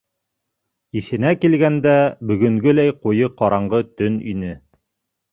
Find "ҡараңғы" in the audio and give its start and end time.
3.41-3.83